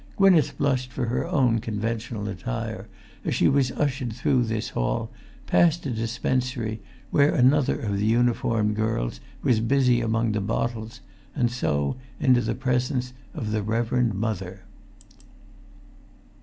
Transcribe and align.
Gwynneth 0.17 0.57
blushed 0.57 0.91
for 0.91 1.05
her 1.05 1.27
own 1.27 1.59
conventional 1.59 2.27
attire, 2.27 2.87
as 3.23 3.35
she 3.35 3.47
was 3.47 3.71
ushered 3.73 4.13
through 4.13 4.45
this 4.45 4.69
hall, 4.69 5.11
past 5.45 5.85
a 5.85 5.91
dispensary 5.91 6.81
where 7.11 7.35
another 7.35 7.79
of 7.79 7.99
the 7.99 8.07
uniformed 8.07 8.75
girls 8.75 9.19
was 9.43 9.59
busy 9.59 10.01
among 10.01 10.31
the 10.31 10.41
bottles, 10.41 11.01
and 11.35 11.51
so 11.51 11.97
into 12.19 12.41
the 12.41 12.55
presence 12.55 13.13
of 13.35 13.51
the 13.51 13.61
Reverend 13.61 14.15
Mother. 14.15 14.61